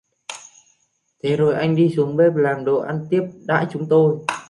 Thế 1.23 1.35
rồi 1.37 1.53
anh 1.55 1.75
đi 1.75 1.93
xuống 1.95 2.15
bếp 2.17 2.35
làm 2.35 2.65
đồ 2.65 2.77
ăn 2.79 3.05
tiếp 3.09 3.21
đãi 3.45 3.65
chúng 3.71 3.87
tôi 3.89 4.17